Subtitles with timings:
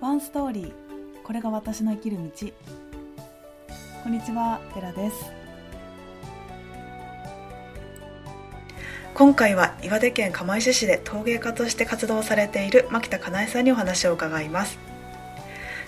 [0.00, 0.72] ワンストーリー。
[1.24, 2.22] これが私の生きる道。
[4.02, 5.30] こんにちは寺です。
[9.12, 14.78] 今回は岩手県釜石市で陶芸家として活動されている牧田かなえさんにお話を伺います。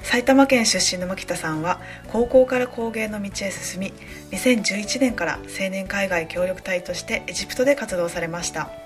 [0.02, 3.94] 埼玉県出身の牧田さんは高校から工芸の道へ進み
[4.32, 8.81] 2011年から青年海外協力隊としてエジプトで活動されました。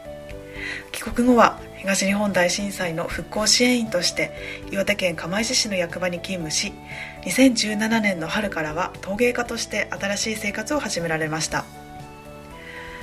[0.93, 4.33] 帰国後は東日本大震災の復興支援員として
[4.71, 6.73] 岩手県釜石市の役場に勤務し
[7.23, 11.65] 2017年の春からは陶芸家として新しい生活を始められました。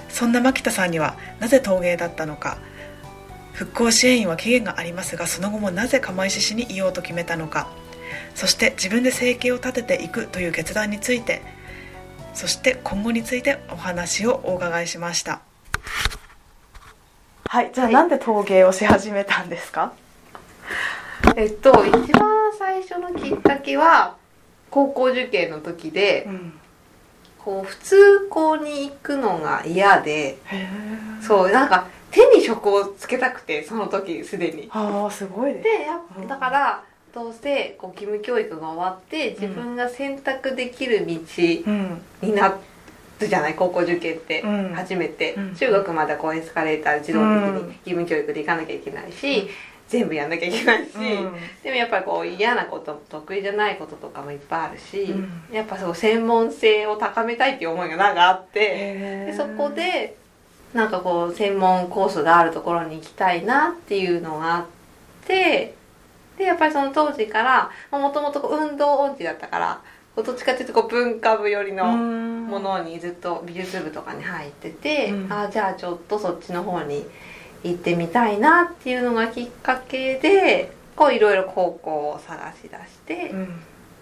[0.10, 2.58] そんな牧田さんにはなぜ陶芸だったのか。
[3.54, 7.68] 復興支援員は期限がありますがその後もなぜ釜石市にいようと決めたのか。
[8.36, 11.42] そして自分で生計を立てていくという決断について
[12.34, 15.42] そして今後についてお話をお伺いしました。
[17.54, 19.94] はいじゃあ、なんで陶芸をし始めたんですか？
[21.36, 24.16] えっと一番最初のきっかけは
[24.72, 26.54] 高校受験の時で、うん。
[27.38, 30.68] こう普通校に行くのが嫌でへ
[31.22, 34.68] そうなんか手に職をつけたくてその時すでに。
[34.72, 41.14] ああすごいですでやうんだからどうせこう義務教育が終わって自分が選択できる道
[41.68, 42.02] うん
[43.28, 44.42] じゃない高校受験って
[44.76, 49.50] 初めて、中学までこうエスカレーター自動的に義務教育で行かなきゃいけないし、
[49.88, 50.92] 全部やんなきゃいけないし、
[51.64, 55.14] でもやっぱりこう嫌なこと得意じゃないこととかもいっぱいあるし、
[55.52, 60.16] やっぱそう専門性を高めたいっていう思いがなんかあって、でそこで
[60.74, 64.40] なんかこう専門コースがあるところに行きたいなっていうの。
[64.40, 64.66] があっ
[65.26, 65.76] て
[66.38, 66.92] でやっぱりその。
[66.92, 69.82] 当時からもともと運動音痴だったから
[70.16, 75.34] どっちかっていうとこう文化部寄りのものにずっと美術部とかに入ってて、うん。
[75.34, 77.06] あじゃあちょっとそっちの方に
[77.64, 82.74] 行ってみたいなっていうのがきっかけでこういろいろ高校を探し出し
[83.06, 83.60] て、うん。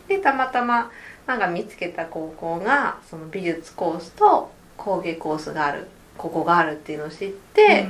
[0.09, 0.91] でたまたま
[1.27, 7.87] なんか見つけた高校がその美術コースと工芸コースがあるここがあるっていうのを知って、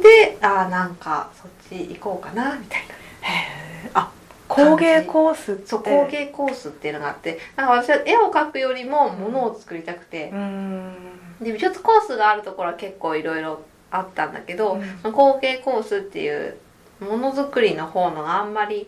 [0.00, 2.94] でああなんかそっち行こうかなみたいな
[4.54, 5.66] 工芸コースって。
[5.66, 10.30] そう工芸コースっていうのがあってなんか私は絵を描くよりも物を作りたくて。
[10.32, 10.94] う、ん。
[11.40, 14.98] で美術コースがあるところは結構いろいろあったんだけど、うん。
[15.02, 16.56] その工芸コースっていう
[17.00, 18.86] ものづくりの方のがあんまり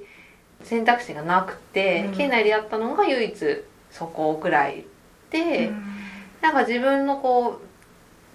[0.63, 2.17] 選択肢がなくて、うん。
[2.17, 4.85] 県内でやったのが唯一そこくらい
[5.31, 5.85] で、うん。
[6.41, 7.67] なんか自分のこう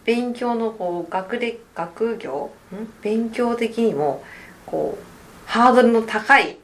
[0.04, 2.50] 勉強のこう学歴学業？
[2.74, 2.92] ん？
[3.02, 4.24] 勉強的にも
[4.66, 5.04] こう
[5.46, 6.58] ハードルの高い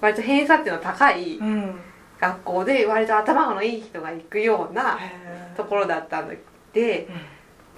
[0.00, 1.80] 割と偏差値の高いうん。
[2.20, 4.98] 学校で割と頭のいい人が行くような
[5.56, 6.32] ところだったの
[6.72, 7.14] でうん。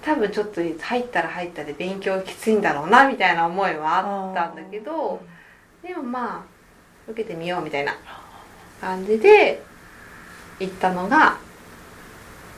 [0.03, 5.21] 多分ちょっと入ったら入ったで勉強きついんだろうなみたいな思いはあったんだけど
[5.83, 7.95] でもまあ受けてみようみたいな
[8.79, 9.61] 感じで
[10.59, 11.37] 行ったのが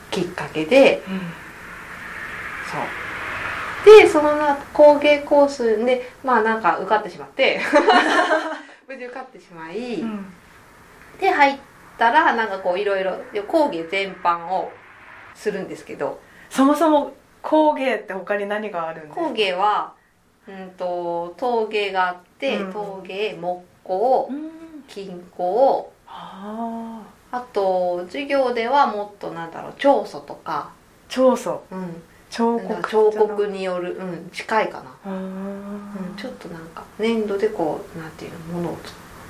[0.10, 1.20] きっかけでうん。
[1.20, 4.00] そう。
[4.02, 7.60] でそのな工芸コースでまあなんか受かってしまって
[8.88, 10.26] 無事受かってしまい、うん。
[11.20, 11.58] で入っ
[11.98, 13.18] たらなんかこういろいろ
[13.48, 14.72] 工芸全般を
[15.36, 16.20] するんですけど。
[16.50, 19.22] そもそも工芸って他に何があるんですか？
[19.22, 19.94] 工芸は、
[20.48, 22.74] うん、と陶芸があって、うん。
[22.74, 24.52] 陶芸木工うん。
[24.88, 25.92] 金工。
[26.06, 27.02] あ
[27.52, 30.72] と授業ではもっとなんだろう彫塑とか、
[31.10, 38.78] 彫塑うん、彫刻彫刻による、うん、近いかな、うん、ちょっとなんか粘土でこうなんていうのものを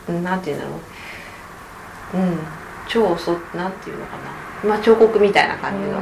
[0.05, 2.17] つなんていうんだろう。
[2.17, 2.37] うん
[2.87, 4.17] 彫塑なんていうのか
[4.63, 4.69] な。
[4.69, 6.01] まあ彫刻みたいな感じの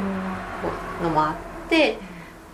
[1.03, 1.31] のもあ
[1.65, 1.97] って。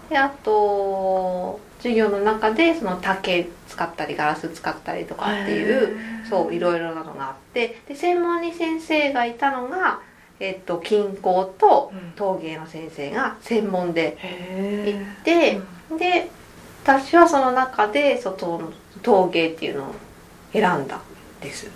[0.09, 5.97] であと授業の中でその竹使ったりガラス使ったりとかっていう
[6.29, 7.81] そういろいろなのがあって。
[7.87, 9.99] で専門に先生がいたのが、
[10.39, 12.11] えっと、金工とうん。
[12.15, 15.61] 陶芸の先生が専門でへ行って、
[15.97, 16.29] で
[16.83, 19.95] 私はその中で外の陶芸っていうのを
[20.53, 21.01] 選んだん
[21.41, 21.69] です。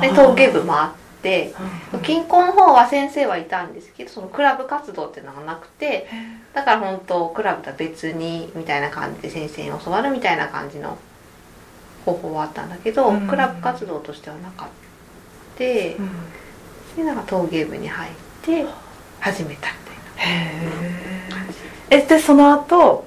[0.00, 1.54] で陶芸部もあって
[2.02, 6.08] 金工の方は先生はいたんですけどそのクラブ活動っていうのがなくて
[6.52, 10.98] だから本当クラブとは別にみたいな感じで先生に教わるみたいな感じの
[12.04, 13.26] 方法はあったんだけど、うん。
[13.28, 14.68] クラブ活動としてはなかっ
[15.58, 15.64] た
[16.96, 18.12] でなんか陶芸部に入っ
[18.42, 18.64] て
[19.20, 19.76] 始めたみ
[20.16, 20.36] たい
[21.30, 21.54] な感じ。
[21.90, 23.04] えでその後？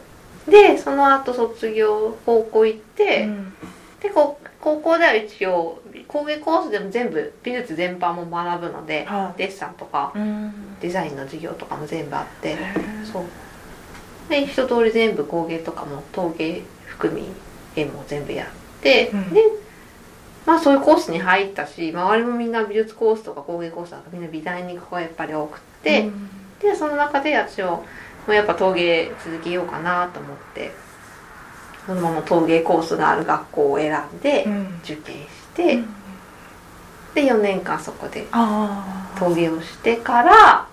[0.47, 3.53] でその後卒業高校行って、うん。
[4.01, 9.37] でこ高校では一応工芸コースでも全部美術全般も学ぶので、はい。
[9.39, 10.79] デッサンとかうん。
[10.79, 12.57] デザインの授業とかも全部あって、
[13.11, 13.23] そう。
[14.29, 17.27] で一通り全部工芸とかも陶芸含み
[17.75, 18.47] 絵も全部やっ
[18.81, 19.33] て、うん。
[19.33, 19.41] で
[20.49, 26.29] まあそういうコースに入ったし周りもみんな美術コースとか工芸コースとかみんな美大に行く子がやっぱり多くって、うん。
[26.59, 27.83] でその中で私もも
[28.29, 30.71] うやっぱ陶芸続けようかなと思って
[31.85, 34.79] そのまま陶芸コースがある学校を選んでうん。
[34.83, 35.93] 受験して、うん。
[37.13, 38.25] で4年間そこで
[39.19, 40.67] 陶芸をしてから、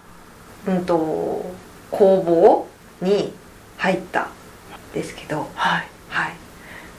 [0.66, 1.54] うん、と
[1.90, 2.66] 工房
[3.02, 3.34] に
[3.76, 4.30] 入ったん
[4.94, 5.46] ですけど。
[5.54, 5.86] はい。
[6.08, 6.32] はい、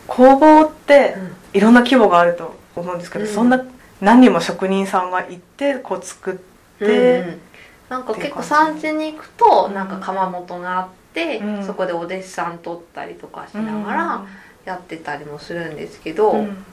[0.06, 1.38] 工房ってうん。
[1.54, 3.32] いろんな規模があると思うんですけど、うん。
[3.32, 3.64] そんな
[4.02, 6.36] 何人も職人さんがいてこう作っ
[6.80, 7.30] て、うん。
[7.30, 7.42] うん
[7.90, 11.66] なんか結構産地に行くとうんなんか窯元があって、うん。
[11.66, 14.28] そこでお弟子さん取ったりとかしながらうん。
[14.66, 16.66] やってたりもするんですけど、うん。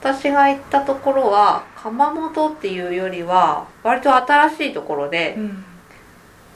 [0.00, 5.64] 私が行ったところは窯元っていうよりは割と新しいところで、うん。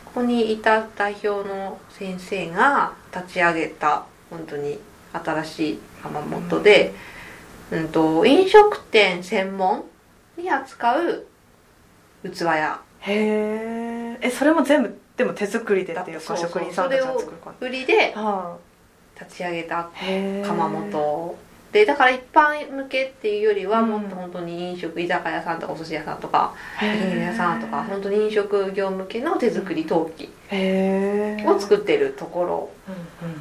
[0.04, 4.78] ここにいた代表の先生が立ち上げた本当に
[5.12, 7.13] 新しい窯元で、うん
[7.92, 9.84] と飲食店専門
[10.36, 11.26] に扱う
[12.22, 12.80] 器屋。
[13.00, 14.26] へー。
[14.26, 18.56] えそれも全部でも手作りでっていうか職人さんたちが作るか売りでは
[19.20, 19.90] 立ち上げた
[20.46, 21.36] 窯元。
[21.72, 23.90] でだから一般向けっていうよりはうん。
[23.90, 30.30] もっと本当に飲食居酒屋さんとかお寿司屋さんとかへ焼き肉屋さんとか本当に飲食業向けの手作り陶器
[31.46, 33.36] を作ってるとこうんうん。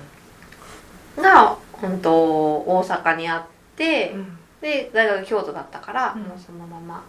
[1.18, 4.16] ろが本当大阪にあってうんで
[4.94, 6.24] 大学京都だったから、うん。
[6.24, 7.04] もうそのまま。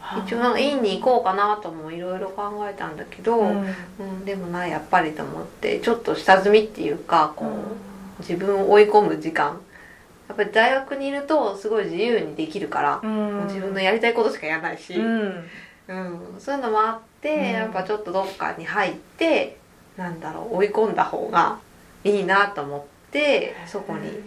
[0.00, 0.24] はあ。
[0.26, 7.56] 一応なんか院に行こうかなともいろいろ考えたんだけど、ううんんでもなやっぱりと思ってちょっと下積みっていうかこう、うん。
[8.20, 9.60] 自分を追い込む時間。
[10.28, 13.36] やっぱり大学にいるとすごい自由にできるから、うん。
[13.36, 15.44] もう自分のやりたいことしかやらないし、うん。
[15.88, 16.20] うん。
[16.38, 17.42] そういうのもあって、うん。
[17.44, 19.58] やっぱちょっとどっかに入って
[19.96, 21.58] なんだろう追い込んだ方が
[22.04, 24.20] いいなと思ってそこに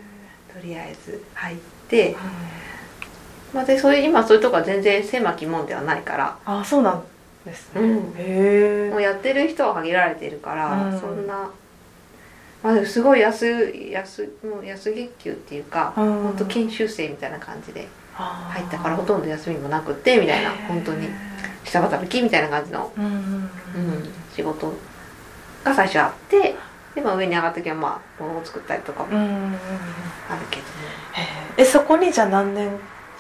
[0.56, 1.58] とりあえず入っ
[1.90, 2.16] て、
[3.54, 7.04] まあ、でそういう今そういうとこは全然狭きもんではないから、あそうなん
[7.46, 7.98] ですね、うん。
[8.18, 11.00] へえもうやってる人は限られてるから、うん。
[11.00, 11.50] そんな。
[12.64, 13.46] まあ、すごい安
[13.92, 16.24] 安もう安月給っていうか、うん。
[16.24, 21.10] 本当研修生みたいな感じで入入ったからほとんど休みもなくってみたいな本当に。
[21.66, 23.12] 下働きみたいな感じの、うんうん。
[23.12, 23.50] うん、
[24.34, 24.74] 仕事
[25.66, 26.56] が最初あって
[26.96, 29.54] で、まあ、上に上がった時はまあ物を作ったりとかもうんうんうん。
[30.30, 30.72] あるけども、
[31.14, 32.70] へーえそこにじゃあ何年？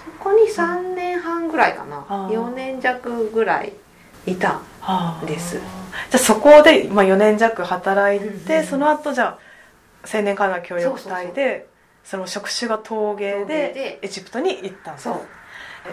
[0.03, 2.33] そこに3年半ぐらいかな、あー。
[2.33, 3.73] 4年弱ぐらい
[4.25, 4.61] いた
[5.27, 5.57] です。
[5.57, 5.63] じゃ
[6.13, 8.65] あそこで、まあ、4年弱働いて、うんうん。
[8.65, 9.37] その後じゃ
[10.03, 11.67] あ青年海外協力隊で
[12.03, 13.99] その職種が陶芸でで。
[14.01, 15.19] エジプトに行ったんですそう。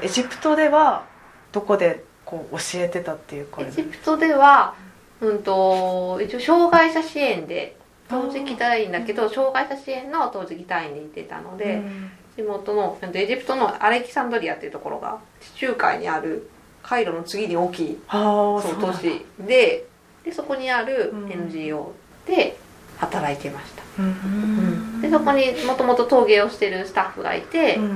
[0.02, 1.04] エジプトでは
[1.52, 4.74] どこでこう教えてたっていうかエジプトでは、
[5.22, 7.76] うん、と一応障害者支援で
[8.08, 12.10] 陶磁器隊員だけど障害者支援の陶磁器隊員で行ってたので、うん。
[12.36, 16.48] 地元のエジプトのアレキサンドリアっていうところが地中海にある
[16.82, 19.84] カイロの次に大きいそう都市で
[20.24, 21.30] でそこにあるうん。
[21.30, 21.92] NGO
[22.26, 22.56] で
[22.96, 25.00] 働いてました、うん。
[25.00, 27.88] でそこにもともと陶芸をしてるスタッフがいて、うん。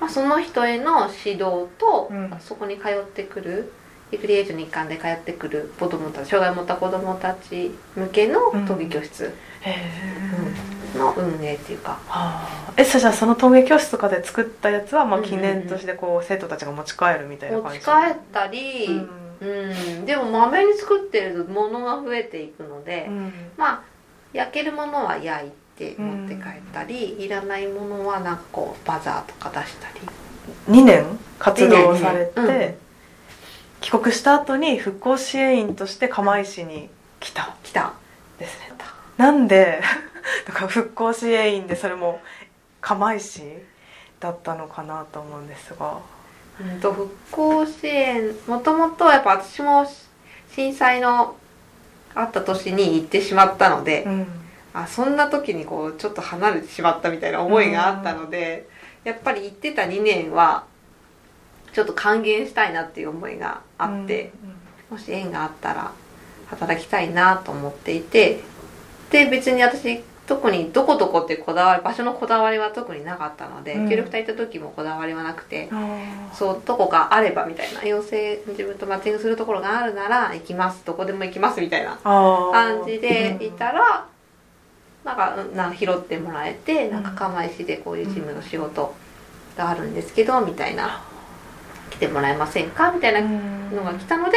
[0.00, 2.36] まあ、その人への指導と、うん。
[2.40, 3.72] そこに通ってくる
[4.10, 9.26] リクリエイトの一環で通ってくる子供たち障害を持った子供たち向けの陶芸教室。
[9.62, 12.72] へえの運営っていうか、はあ。
[12.76, 15.38] えそじゃあその陶芸教室とかで作ったやつは、まあ、うんうんうん。
[15.38, 17.80] 記念としてこう生徒たちが持ち帰るみたいな持感じ？
[17.80, 19.10] ち帰ったり、うん。
[19.40, 23.32] うん、でもまめに作ってると物が増えていくので、うん。
[23.56, 23.82] まあ
[24.32, 30.00] 焼けるものは焼いて持って帰ったり、いらないものはなんかこうバザーとか出したり。
[30.80, 31.04] 2年
[31.38, 32.74] 活動されて、うん
[33.80, 37.54] 帰国した後に復興支援員として釜石に来た。
[37.62, 37.94] 来た。
[38.38, 38.70] ですね。
[39.16, 39.82] なんで
[40.46, 42.22] だから復興支援員でそれも
[42.80, 43.42] 釜石
[44.18, 45.98] だったのかなと思うんですが。
[46.60, 49.86] うんと復興支援もともとやっぱ私も
[50.54, 51.36] 震災の
[52.14, 54.26] あった年に行ってしまったので、うん。
[54.72, 58.68] あそんな時にこうちょっと離れてしまったみたいな思いがあったので、
[59.04, 60.64] やっぱり行ってた2年は
[61.72, 64.32] ちょっと還元したいなっていう思いがあって、
[64.90, 65.92] もし縁があったら
[66.48, 68.40] 働きたいなと思っていて
[69.10, 73.90] で別に私特にどこどこってこだわり場所のこだわりは特になかったので、うん。
[73.90, 76.00] 協力隊行った時もこだわりはなくて、うん
[76.32, 80.84] そうどこがあればみたいな要請自分とマッチングするところがあるなら行きます。
[80.86, 84.06] どこでも行きますみたいな感じでいたら、
[85.04, 88.94] なんかうんなんか拾ってもらえてなんか釜石でこういう事務の仕事
[89.56, 91.02] があるんですけどみたいな。
[91.09, 91.09] 来
[92.00, 92.90] てもらえませんか？
[92.90, 94.36] みたいなのが来たので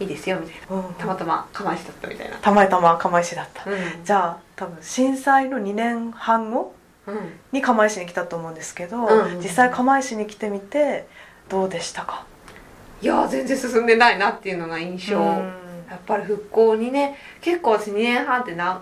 [0.00, 0.76] いいですよみたいな。
[0.88, 0.94] うん。
[0.94, 3.70] たまたま釜石だったみたいな、たまたま釜石だった。
[3.70, 4.04] うん。
[4.04, 6.74] じゃあ多分震災の2年半後
[7.06, 7.16] うん。
[7.52, 9.36] に釜石に来たと思うんですけど、うん。
[9.38, 11.06] 実際釜石に来てみて
[11.48, 12.24] どうでしたか？
[13.00, 15.24] いやー全然進んでないなっていうのが印象、うん。
[15.90, 18.80] やっぱり復興にね結構私2年半ってな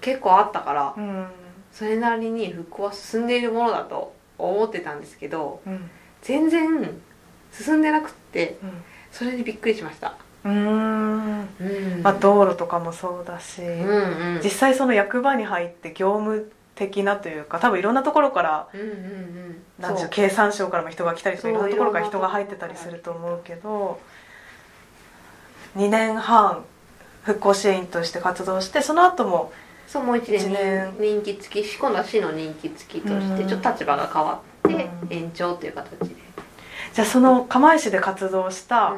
[0.00, 1.26] 結構あったからうん。
[1.72, 5.90] それなりに復興は進んでいるものだと思ってたんですけどうん。
[6.22, 7.00] 全然
[7.52, 8.70] 進んでなくってうん。
[9.12, 10.14] それにびっくりしました。
[10.44, 11.40] うーん。
[11.40, 11.64] う
[12.00, 12.02] ん。
[12.02, 14.40] まあ、道路とかもそうだし、うんうん。
[14.42, 19.62] 実際その役場に入って業務的なというか多分いろんなところからうんうんうん。
[19.78, 24.00] なんでしょう経産省からも人が来たりとかいろんなところから人が入ってたりすると思うけど
[25.76, 26.64] 2年半
[27.22, 29.52] 復興支援員として活動してその後も
[29.86, 30.94] そうもう一一年。
[30.98, 33.48] 年人気付き今度は市の人気付きとしてうん。
[33.48, 35.12] ちょっと立場が変わってうん。
[35.12, 36.14] 延長という形で、
[36.92, 38.96] じゃあその釜石で活動した、ま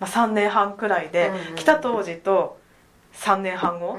[0.00, 2.58] あ、3年半くらいで、来た当時と
[3.14, 3.98] 3年半後、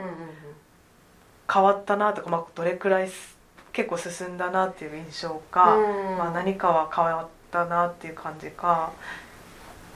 [1.51, 3.31] 変わったなとか、まあ、どれくらいす
[3.73, 6.17] 結構進んだなっていう印象か、うん。
[6.17, 8.91] まあ、何かは変わったなっていう感じか。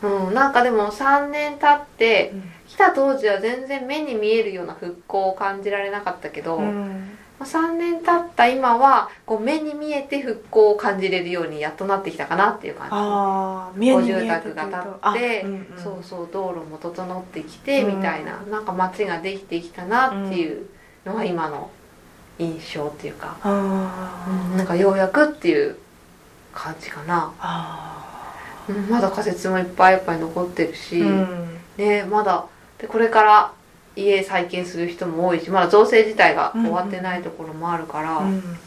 [0.01, 2.51] うん、なんかでも3年経ってうん。
[2.67, 6.63] 来た当時は全然目に見えるような復興を感じられなかったけど、うん。
[6.63, 15.75] まあ3年経った今はこう目に見えて復興を感じれるようにやっとなってきたかなっていう感ああ見えに見え住て宅が建ってあうんうん。
[15.77, 20.65] じ、そうそう道路も整ってきてうんみたいな、なんか街ができてきたなっていう
[21.05, 21.69] のが今の
[22.39, 24.57] 印象っていうか、あー。
[24.57, 25.77] なんかようやくっていう
[26.53, 28.33] 感じかな、あ
[28.69, 31.03] うんまだ仮設もいっぱいいっぱい残ってるし、
[31.77, 32.45] ねまだ
[32.77, 33.51] でこれから
[33.95, 38.57] 家再建する人も多いしまだ造成自体が終わってないところもあるから、うん。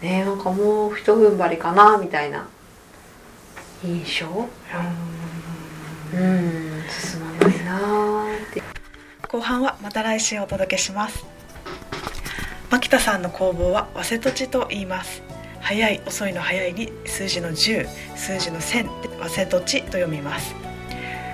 [0.00, 2.48] ねなんかもう一踏ん張りかなみたいな
[3.84, 4.26] 印象？
[6.14, 6.82] うん。
[6.88, 8.62] 進まないなーって。
[9.28, 11.26] 後半はまた来週お届けします。
[12.70, 15.22] 牧田さんの工房は早瀬土地と言います。
[15.60, 17.86] 早い遅いの早いに数字の10
[18.16, 20.54] 数字の1000で早瀬土地と読みます。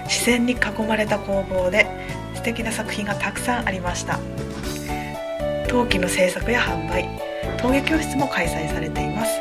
[0.07, 1.87] 自然に囲まれた工房で
[2.45, 4.19] 素敵な作品がたくさんありました。
[5.67, 7.09] 陶器の制作や販売
[7.57, 9.41] 陶芸教室も開催されています。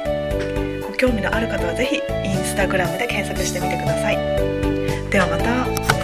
[0.87, 4.15] ご興味のある方はぜひインスタグラムで検索してみてください。
[5.11, 6.02] ではまた。